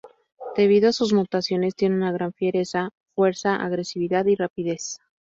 Debido 0.57 0.89
a 0.89 0.93
sus 0.93 1.13
mutaciones 1.13 1.75
tiene 1.75 1.95
una 1.95 2.11
gran 2.11 2.33
fiereza, 2.33 2.89
fuerza, 3.13 3.57
agresividad 3.57 4.25
y 4.25 4.35
rapidez. 4.35 4.97